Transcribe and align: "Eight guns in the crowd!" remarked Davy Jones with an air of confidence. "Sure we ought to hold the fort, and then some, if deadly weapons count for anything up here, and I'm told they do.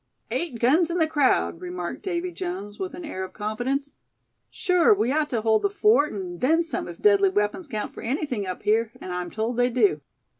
"Eight 0.31 0.57
guns 0.57 0.89
in 0.89 0.97
the 0.97 1.05
crowd!" 1.05 1.61
remarked 1.61 2.01
Davy 2.01 2.31
Jones 2.31 2.79
with 2.79 2.95
an 2.95 3.05
air 3.05 3.23
of 3.23 3.33
confidence. 3.33 3.97
"Sure 4.49 4.95
we 4.95 5.11
ought 5.11 5.29
to 5.29 5.41
hold 5.41 5.61
the 5.61 5.69
fort, 5.69 6.11
and 6.11 6.41
then 6.41 6.63
some, 6.63 6.87
if 6.87 6.99
deadly 7.03 7.29
weapons 7.29 7.67
count 7.67 7.93
for 7.93 8.01
anything 8.01 8.47
up 8.47 8.63
here, 8.63 8.91
and 8.99 9.13
I'm 9.13 9.29
told 9.29 9.57
they 9.57 9.69
do. 9.69 10.01